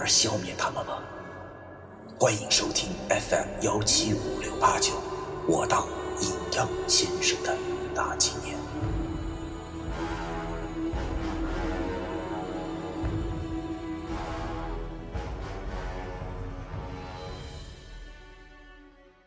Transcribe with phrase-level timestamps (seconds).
[0.00, 1.02] 而消灭他们吗？
[2.18, 4.94] 欢迎收听 FM 幺七五六八九，
[5.46, 5.86] 我当
[6.22, 7.54] 阴阳先生的
[7.94, 8.58] 大纪念。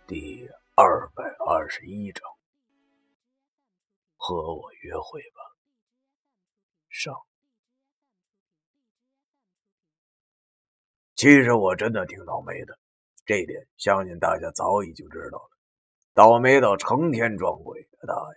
[0.07, 2.23] 第二百二十一章，
[4.17, 5.53] 和我约会吧。
[6.89, 7.13] 上，
[11.23, 12.77] 其实我真的挺倒霉的，
[13.25, 15.49] 这一点相信大家早已经知道了。
[16.13, 18.35] 倒霉到成天撞鬼，大爷！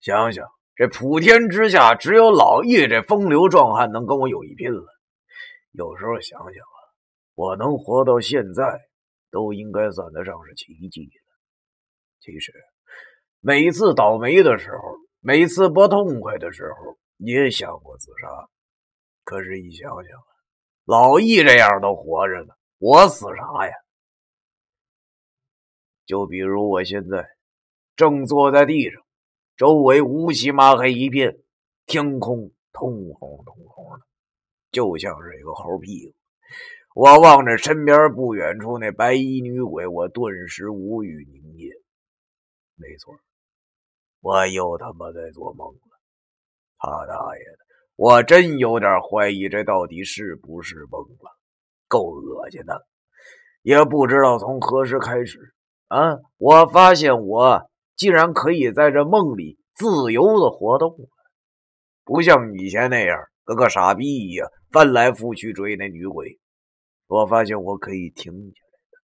[0.00, 4.82] 想想这普天之下，只有老易这风流壮汉能跟我有一拼了。
[5.72, 6.78] 有时候想想啊，
[7.34, 8.80] 我能活到现在，
[9.30, 11.34] 都应该算得上是奇迹了。
[12.20, 12.50] 其实，
[13.40, 16.96] 每次倒霉的时候，每次不痛快的时候。
[17.18, 18.48] 也想过自杀，
[19.24, 20.18] 可是，一想想，
[20.88, 23.74] 老易这样都活着呢，我死啥呀？
[26.06, 27.28] 就比如我现在
[27.94, 29.02] 正坐在地上，
[29.54, 31.42] 周围乌漆麻黑一片，
[31.84, 34.06] 天空通红通红的，
[34.70, 36.14] 就像是一个猴屁股。
[36.94, 41.70] 我望着身边不远处那白衣女鬼，我顿时无语凝噎。
[42.76, 43.14] 没错，
[44.20, 45.80] 我又他妈在做梦了。
[46.78, 47.67] 他大爷的！
[47.98, 51.36] 我真有点怀疑，这到底是不是梦了？
[51.88, 52.86] 够恶心的！
[53.62, 55.52] 也不知道从何时开始，
[55.88, 61.08] 啊，我发现我竟然可以在这梦里自由的活动了，
[62.04, 66.38] 不像以前那样跟个傻逼一样翻来覆去追那女鬼。
[67.08, 68.98] 我发现我可以停下来的，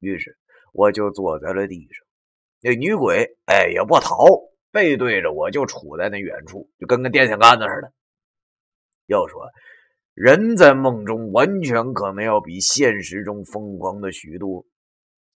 [0.00, 0.36] 于是
[0.72, 2.04] 我就坐在了地上。
[2.62, 4.26] 那女鬼，哎，也不逃。
[4.72, 7.92] 背对着我，就处在那远处，就跟个电线杆子似的。
[9.08, 9.50] 要说
[10.14, 14.64] 人在梦中，完全可能要比现实中疯狂的许多。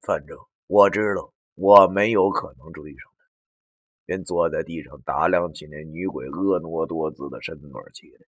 [0.01, 0.37] 反正
[0.67, 3.25] 我知道，我没有可能追上他，
[4.05, 8.25] 便坐在地上打量起那女鬼婀娜多姿的身段起来。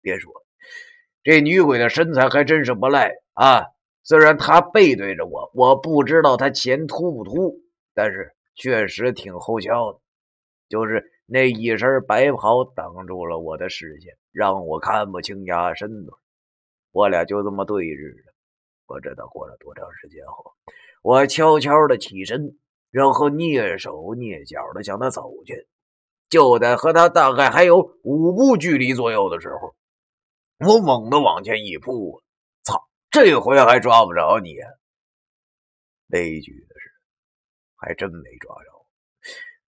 [0.00, 0.32] 别说，
[1.22, 3.66] 这女鬼的身材还真是不赖啊！
[4.02, 7.62] 虽然她背对着我，我不知道她前凸不凸，
[7.94, 8.34] 但是。
[8.54, 10.00] 确实挺后翘的，
[10.72, 16.18] 就是那一身白袍挡住了我的视线，让我看不清丫身段。
[16.92, 18.32] 我俩就这么对峙着，
[18.86, 20.54] 不知道过了多长时间后，
[21.02, 22.56] 我悄悄的起身，
[22.90, 25.68] 然后蹑手蹑脚的向他走去。
[26.30, 29.76] 就在和他大概还有五步距离左右的时候，
[30.66, 32.22] 我猛地往前一扑，
[32.62, 32.88] 操！
[33.10, 34.56] 这回还抓不着你。
[36.08, 36.90] 悲剧的是。
[37.76, 38.71] 还真没抓着，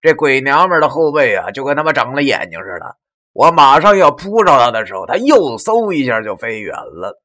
[0.04, 2.98] 这鬼娘们的后背啊，就跟他妈长了眼睛似的。
[3.32, 7.22] 我马上要扑上他的时候，他又嗖一下就飞远了。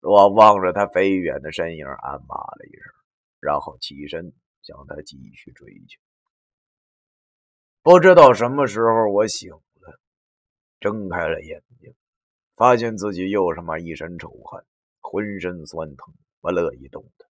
[0.00, 2.92] 我望着他飞远的身影，暗骂了一声，
[3.40, 4.32] 然后起身
[4.62, 5.98] 向他继续追去。
[7.82, 9.98] 不知道什么时候我醒了，
[10.78, 11.92] 睁开了眼睛，
[12.54, 14.64] 发现自己又他妈一身臭汗，
[15.00, 17.28] 浑身酸疼，不乐意动弹。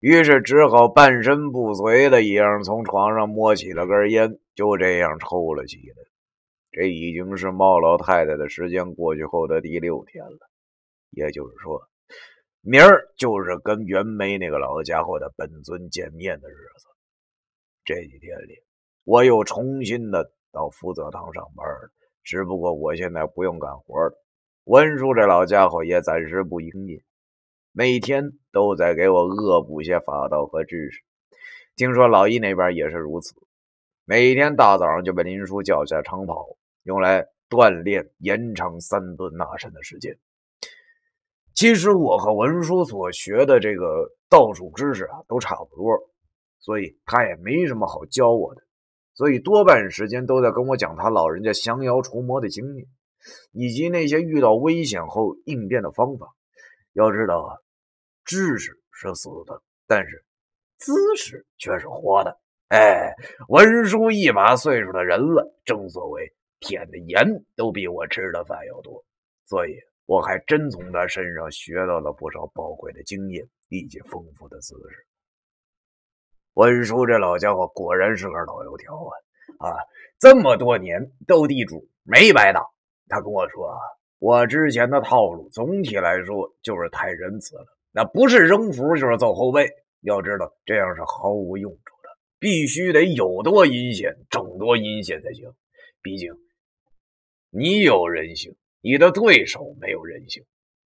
[0.00, 5.94] 于是只好半身不遂的一样从床上摸起了根烟，就这样抽了起来。
[6.72, 10.38] 这已经是茂老太太的时间过去后的第六天了，
[11.10, 11.82] 也就是说，
[12.62, 16.86] 明儿就是跟袁梅那个老家伙的本尊见面的日子。
[17.84, 18.62] 这几天里，
[19.04, 21.90] 我又重新的到福泽堂上班了，
[22.22, 24.14] 只不过我现在不用干活了，
[24.64, 27.02] 文叔这老家伙也暂时不营业。
[27.72, 31.00] 每天都在给我恶补些法道和知识，
[31.76, 33.34] 听说老易那边也是如此。
[34.04, 40.18] 每天大早上就被林叔叫下长跑，用来锻炼延长三顿纳身的时间。
[41.54, 46.10] 其实我和文叔所学的这个道术知识啊，都差不多，
[46.58, 48.62] 所以他也没什么好教我的，
[49.14, 52.86] 所以多半时间都在跟我讲他老人家降妖除魔的经验，
[53.52, 56.34] 以及那些遇到危险后应变的方法。
[56.94, 57.56] 要知道啊，
[58.30, 60.24] 知识是死的，但是
[60.78, 62.38] 姿势却是活的。
[62.68, 63.12] 哎，
[63.48, 69.04] 文叔一把岁数的人了，正所谓舔的盐都比我吃的饭要多，
[69.46, 75.04] 所以我还真从他身上学到了不少宝贵的经验以及丰富的知识。
[76.54, 78.94] 文叔这老家伙果然是个老油条
[79.58, 79.70] 啊！
[79.70, 79.74] 啊，
[80.20, 82.64] 这么多年斗地主没白打。
[83.08, 83.76] 他跟我说，
[84.20, 89.68] 我之前的套路总体来说就是太仁慈了，那不是扔符就是走后背。
[90.02, 92.08] 要知道这样是毫无用处的，
[92.38, 95.52] 必须得有多阴险整多阴险才行。
[96.00, 96.32] 毕竟
[97.50, 100.42] 你有人性，你的对手没有人性。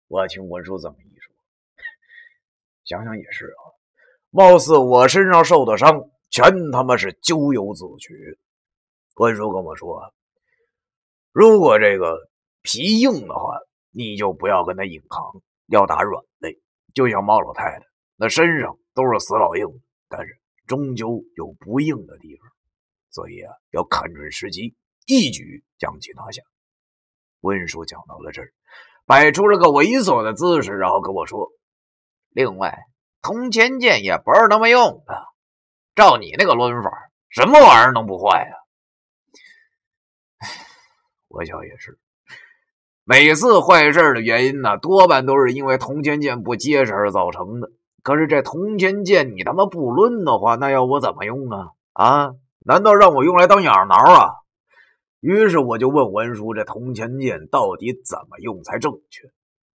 [0.09, 1.35] 我听文叔这么一说，
[2.85, 3.63] 想想也是啊。
[4.31, 8.39] 貌似我身上受的伤，全他妈是咎由自取。
[9.17, 10.15] 文叔跟我说，
[11.33, 12.31] 如果这个
[12.63, 13.59] 皮硬的话，
[13.91, 16.59] 你就不要跟他硬扛，要打软肋。
[16.94, 17.87] 就像猫老太太，
[18.17, 19.67] 那身上都是死老硬，
[20.09, 22.49] 但是终究有不硬的地方，
[23.11, 26.43] 所以啊，要看准时机，一举将其拿下。
[27.41, 28.53] 温叔讲到了这儿，
[29.06, 31.50] 摆出了个猥琐的姿势，然后跟我说
[32.31, 32.79] ：“另外。”
[33.23, 35.15] 铜钱剑也不是那么用的，
[35.94, 36.91] 照你那个抡法，
[37.29, 38.56] 什么玩意儿能不坏呀？
[41.29, 42.00] 我想也是，
[43.05, 47.71] 每次坏事的原因呢，多半都是因为铜钱剑不结实而造成的。
[48.03, 51.69] 可是这铜钱剑你他妈不抡的话，那要我怎么用啊？
[51.93, 52.35] 啊？
[52.65, 54.31] 难道让我用来当痒挠啊？
[55.21, 59.29] 于是我就问文叔，这铜钱剑到底怎么用才正确？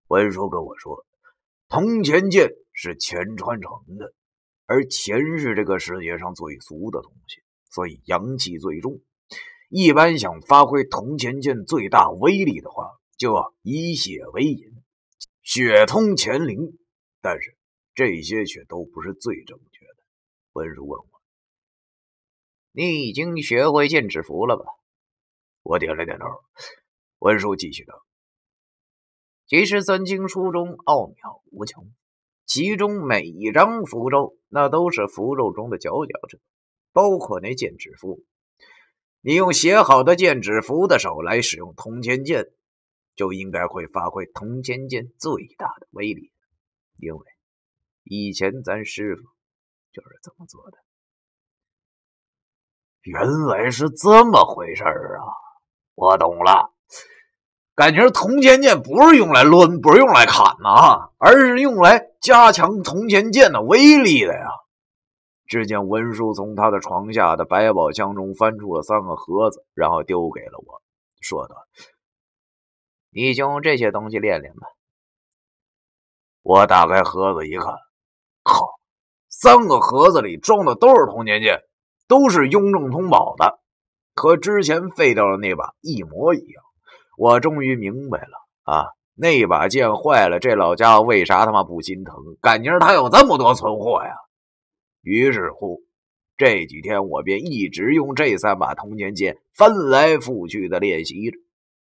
[0.08, 1.06] 文叔跟我说，
[1.70, 2.50] 铜钱剑。
[2.80, 4.14] 是钱穿成的，
[4.68, 7.42] 而钱是这个世界上最俗的东西，
[7.72, 9.00] 所以阳气最重。
[9.72, 14.84] 一般想发挥铜钱剑最大威力的话，就以血为引，
[15.44, 16.78] 血通乾灵。
[17.22, 17.58] 但是
[17.94, 20.04] 这些却都不是最正确的。
[20.54, 21.22] 文叔问我
[22.72, 24.66] ：“你已经学会剑指符了吧？”
[25.64, 26.26] 我点了点头。
[27.20, 28.06] 文叔继续道
[29.48, 31.92] ：“其实三经书中奥妙无穷。”
[32.46, 36.40] 其中每一张符咒，那都是符咒中的佼佼者，
[36.94, 38.24] 包括那剑指符。
[39.20, 42.46] 你用写好的剑指符的手来使用通天剑，
[43.18, 46.32] 就应该会发挥铜钱剑最大的威力。
[46.96, 47.26] 因为
[48.04, 49.24] 以前咱师傅
[49.92, 50.78] 就是这么做的。
[53.02, 55.28] 原来是这么回事啊！
[55.96, 56.74] 我懂了。
[57.74, 64.48] 感觉铜钱剑不是用来抡，不是用来砍的，而是用来加强铜钱剑的威力的呀！
[65.46, 70.82] 只见文叔从他的床下的百宝箱中翻出了三个盒子，然后丢给了我，
[71.22, 71.56] 说道
[73.18, 74.68] ：“你就用这些东西练练吧。”
[76.44, 77.74] 我打开盒子一看，
[78.44, 78.76] 靠，
[79.28, 81.62] 三个盒子里装的都是铜钱剑，
[82.08, 83.60] 都是雍正通宝的，
[84.14, 86.64] 和之前废掉的那把一模一样。
[87.18, 88.38] 我终于明白了
[88.72, 88.86] 啊！
[89.16, 92.16] 那把剑坏了，这老家伙为啥他妈不心疼？
[92.40, 94.14] 感情他有这么多存货呀！
[95.02, 95.82] 于是乎，
[96.38, 101.38] 这几天我便一直用这三把铜钱剑翻来覆去的练习着。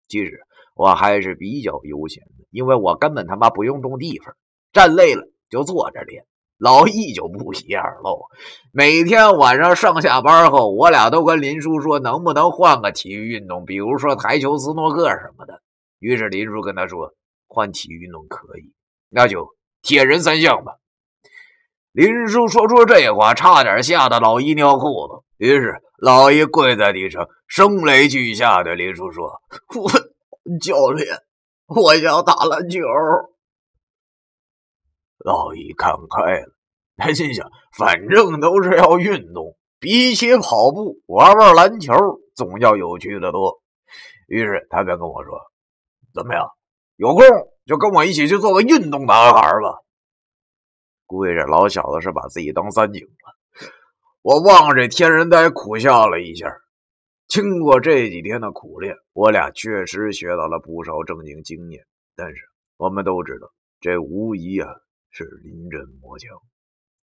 [0.07, 4.35] 其实我还是比较悠闲的，因为我根本他妈不用动地方，
[4.73, 6.25] 站累了就坐着练。
[6.57, 8.27] 老易就不一样喽，
[8.73, 15.61] 每天晚上上下班后，我俩都跟林叔说，能不能换个体育运动，比如说台球、斯诺克什么的。
[15.99, 17.13] 于是林叔跟他说，
[17.49, 18.73] 换体育运动可以，
[19.11, 19.49] 那就
[19.83, 20.77] 铁人三项吧。
[21.91, 25.25] 林叔说出这话，差点吓得老易尿裤子。
[25.37, 29.41] 于是老易跪在地上，声泪俱下对林叔说
[29.77, 29.91] ：“我
[30.61, 31.17] 教练，
[31.67, 32.81] 我想打篮球。”
[35.25, 36.53] 老易看开了，
[36.97, 41.95] 他心想：反正都是要运动，比起跑步，玩玩篮球
[42.35, 43.63] 总要有趣的多。
[44.27, 45.41] 于是他便跟我说
[46.15, 46.47] ：“怎么样？
[46.97, 47.25] 有空
[47.67, 49.81] 就跟我一起去做个运动男孩吧。”
[51.07, 53.71] 估计这老小子是把自己当三井了。
[54.23, 56.49] 我望着这天人呆，苦笑了一下。
[57.29, 61.85] 经过这几天的苦练，我俩确实学到了不少正经经验。
[62.17, 62.43] 但是
[62.77, 63.51] 我们都知道，
[63.81, 64.69] 这无疑啊。
[65.17, 66.37] 是临阵磨枪，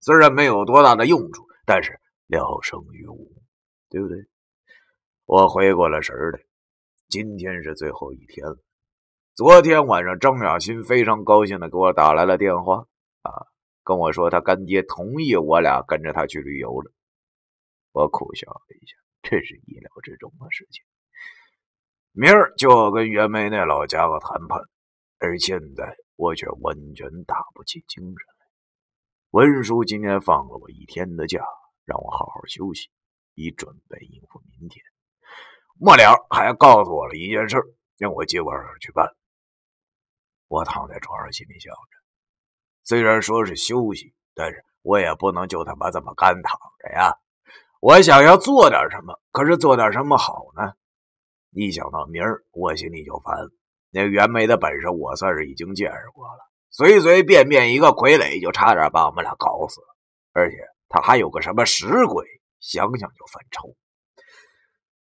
[0.02, 1.98] 虽然没有多大的用处，但是
[2.28, 3.32] 聊胜于无，
[3.90, 4.18] 对不对？
[5.26, 6.42] 我回过了神来，
[7.08, 8.58] 今天是最后一天了。
[9.34, 12.86] 昨天晚上，张雅欣非常高兴的给我打来了电话，
[13.22, 13.48] 啊，
[13.86, 16.92] 跟我说他干爹同意我俩跟着他去旅游了。
[17.94, 20.84] 我苦笑了一下，这是意料之中的事情。
[22.12, 24.62] 明儿就要跟袁梅那老家伙谈判，
[25.20, 25.98] 而现在。
[26.18, 28.46] 我却完全打不起精神来。
[29.32, 31.44] 文叔今天放了我一天的假，
[31.84, 32.92] 让我好好休息，
[33.34, 34.86] 以准备应付明天。
[35.80, 37.58] 末了还告诉我了一件事，
[37.98, 39.16] 让我今晚上去办。
[40.48, 41.98] 我躺在床上，心里想着，
[42.84, 47.18] 虽然说是休息，但是我也不能就他妈这么干躺着呀。
[47.82, 50.74] 我想要做点什么，可是做点什么好呢？
[51.50, 53.36] 一想到明儿，我心里就烦。
[53.90, 59.88] 那袁梅的本事，我算是已经见识过了，随随便便一个傀儡就差点把我们俩搞死了。
[60.32, 60.58] 而且
[60.90, 62.24] 他还有个什么石鬼，
[62.60, 63.76] 想想就犯愁。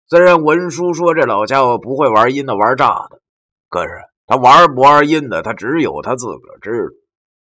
[0.08, 3.22] 虽然文书说这老家伙不会玩阴的、玩诈的，
[3.68, 3.92] 可是……
[4.26, 6.96] 他玩不玩阴的，他只有他自个儿知道。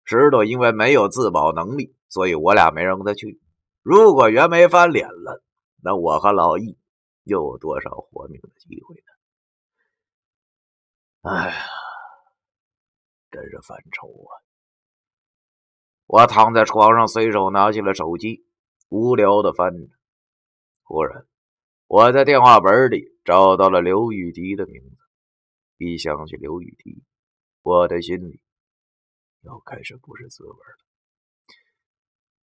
[0.03, 3.39] 石头因为没有自保能力，所以我俩没让他去。
[3.83, 5.43] 如果袁梅翻脸了，
[5.83, 6.77] 那我和老易
[7.23, 9.03] 又有多少活命的机会呢？
[11.29, 11.57] 哎呀，
[13.29, 14.31] 真是犯愁啊！
[16.05, 18.45] 我躺在床上，随手拿起了手机，
[18.87, 19.89] 无聊的翻着。
[20.83, 21.27] 忽然，
[21.87, 24.95] 我在电话本里找到了刘雨迪的名字。
[25.77, 27.03] 一想起刘雨迪，
[27.61, 28.41] 我的心里
[29.41, 30.82] 又开始不是滋味了。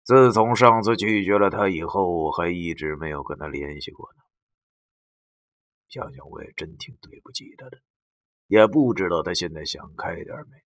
[0.06, 4.22] 自从上次拒绝了他以后，我还一直没有跟他联系过呢。
[5.88, 7.78] 想想我也真挺对不起他的，
[8.46, 10.58] 也不知道他现在想开点没。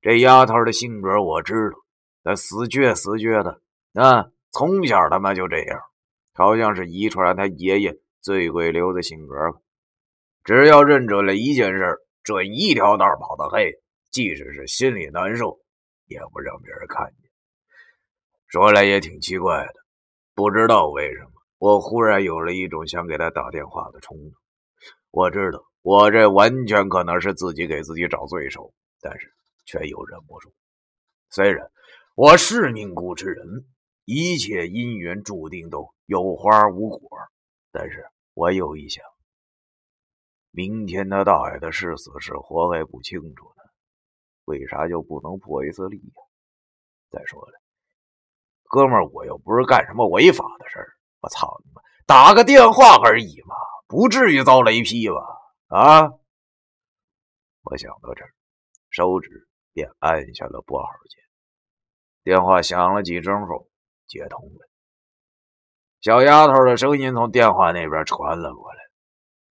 [0.00, 1.78] 这丫头的性格我知道，
[2.22, 3.60] 她死倔死倔的
[4.00, 5.80] 啊，从小他妈就这样，
[6.32, 9.58] 好像是遗传他爷爷醉鬼流的性格吧。
[10.44, 13.72] 只要认准了一件事，准一条道跑到黑，
[14.12, 15.58] 即使是心里难受，
[16.06, 17.23] 也不让别人看见。
[18.54, 19.74] 说来也挺奇怪的，
[20.32, 24.32] 不知道为什么，我忽然有了一种想给他打电话的冲动。
[25.10, 29.34] 我知道，我这完全可能是自己给自己找罪受，但是
[29.66, 30.54] 却又忍不住。
[31.30, 31.68] 虽然
[32.14, 33.66] 我是命苦之人，
[34.04, 37.00] 一切因缘注定都有花无果，
[37.72, 39.04] 但是我又一想。
[40.52, 43.64] 明天他大爷的是死是活还不清楚呢，
[44.44, 46.22] 为啥就不能破一次例呀？
[47.10, 47.52] 再说了，
[48.64, 53.54] 哥们儿，我又不是干什么违法的事儿，我操你妈，打个电话而已嘛，
[53.86, 55.16] 不至于遭雷劈吧？
[55.68, 56.10] 啊！
[57.62, 58.34] 我想到这儿，
[58.90, 61.22] 手指便按下了拨号键。
[62.22, 63.68] 电话响了几声后，
[64.06, 64.68] 接通了，
[66.00, 68.78] 小丫头的声音从电话那边传了过来。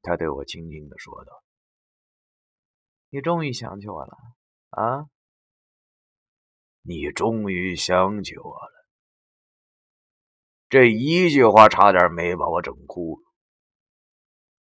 [0.02, 1.42] 她对我轻轻的说道
[3.10, 4.16] ：“你终于想起我了
[4.70, 5.06] 啊！
[6.82, 8.77] 你终于想起我了。”
[10.68, 13.22] 这一句话差点没把我整哭了。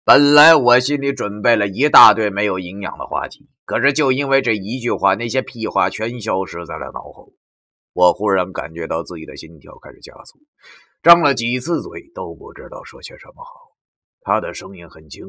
[0.04, 7.34] 本来我心里准备了一大堆没有营养的话题，可是就因为这一句话，那些屁话全消失在了脑后。
[7.94, 10.40] 我忽然感觉到自己的心跳开始加速，
[11.02, 13.52] 张了几次嘴都不知道说些什么好。
[14.22, 15.24] 他的声音很轻，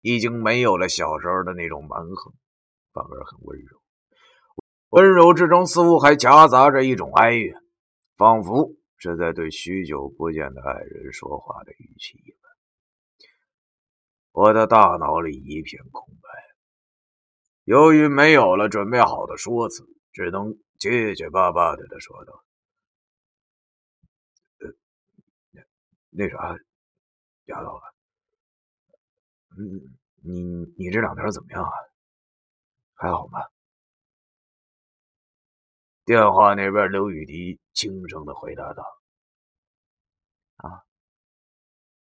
[0.00, 2.34] 已经没有了小时候的那种蛮横，
[2.92, 3.80] 反而很温柔。
[4.88, 7.54] 温柔之中似乎还夹杂着一种哀怨，
[8.16, 12.52] 仿佛是在对许久不见的爱人说话的语气一般。
[14.32, 16.28] 我的大脑里一片空白，
[17.64, 22.44] 由于没有了准备好的说辞，只能结结巴巴的的说道：“，
[25.52, 25.62] 那
[26.10, 26.58] 那啥，
[27.46, 27.80] 丫头。”
[29.58, 30.42] 嗯，你
[30.76, 31.70] 你这两天怎么样啊？
[32.92, 33.40] 还好吗？
[36.06, 38.84] 电话那边，刘雨迪轻声的回答道
[40.62, 40.86] ：“啊，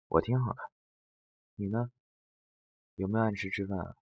[0.08, 0.58] 我挺好的。
[1.54, 1.90] 你呢？
[2.96, 3.96] 有没有按时吃饭啊？”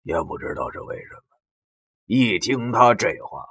[0.00, 1.22] 也不知道是为什么，
[2.06, 3.46] 一听他这话，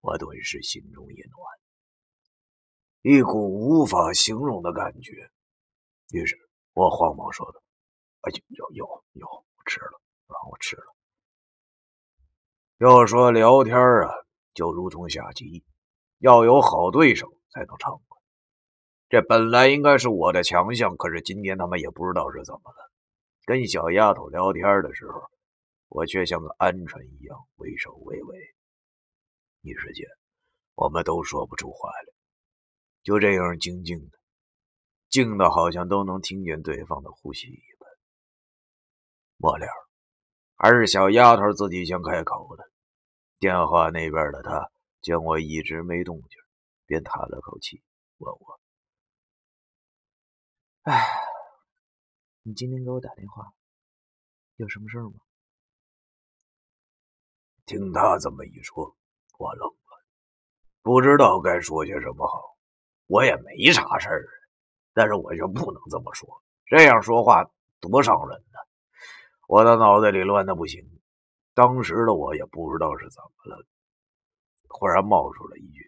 [0.00, 1.32] 我顿时心中一暖，
[3.00, 5.30] 一股无法形容的感觉。
[6.10, 6.38] 于是。
[6.74, 7.60] 我慌忙说道
[8.22, 10.94] ：“哎，有有有，我吃了啊，我吃了。
[12.78, 14.08] 要说聊天啊，
[14.54, 15.64] 就如同下棋，
[16.18, 18.20] 要有好对手才能畅快。
[19.08, 22.92] 这本来应该是我的强项，可是今天他们也不知道是怎么了。
[23.44, 25.22] 跟小丫头聊天的时候，
[25.88, 28.54] 我却像个鹌鹑一样畏首畏尾。
[29.62, 30.06] 一时间，
[30.76, 32.12] 我们都说不出话来，
[33.02, 34.18] 就这样静静的。”
[35.10, 37.90] 静的好像都能听见对方的呼吸一般。
[39.38, 39.66] 末了，
[40.54, 42.67] 还是小丫头自己先开口的。
[43.38, 46.40] 电话那边的他见我一直没动静，
[46.86, 47.82] 便叹了口气，
[48.18, 48.60] 问我
[50.82, 51.06] ：“哎，
[52.42, 53.52] 你今天给我打电话，
[54.56, 55.12] 有什么事吗？”
[57.64, 58.96] 听他这么一说，
[59.38, 60.04] 我愣了，
[60.82, 62.56] 不知道该说些什么好。
[63.06, 64.28] 我也没啥事儿。
[64.92, 68.58] 但是我就不能这么说，这样说话多伤人呢！
[69.46, 70.82] 我的脑袋里乱的不行，
[71.58, 73.66] 当时的我也不知道是怎么了，
[74.68, 75.84] 忽然冒出了一句：“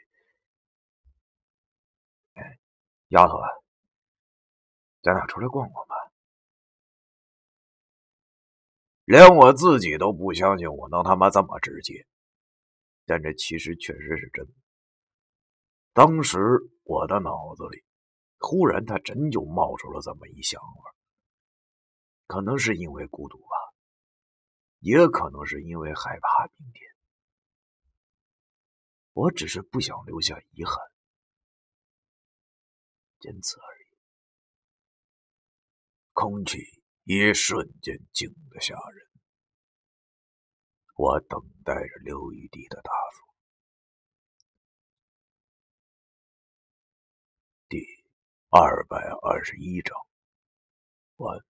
[2.35, 2.59] 哎，
[3.11, 3.35] 丫头，
[5.01, 5.95] 咱俩出来逛逛吧。”
[9.07, 12.05] 连我自己都不相信我能他妈这么直接，
[13.07, 14.53] 但这其实确实是真的。
[15.93, 16.41] 当时
[16.83, 17.85] 我的脑子里，
[18.41, 20.95] 忽然他真就冒出了这么一想法，
[22.27, 23.55] 可能是因为孤独吧，
[24.81, 26.83] 也可能是因为害怕明天。
[29.13, 30.77] 我只是不想留下遗憾，
[33.21, 33.97] 仅此而已。
[36.13, 36.59] 空气。
[37.05, 39.11] 一瞬间静得吓人，
[40.95, 43.35] 我等待着刘玉帝的答复。
[47.69, 47.79] 第
[48.51, 49.97] 二百二十一章
[51.17, 51.50] 完。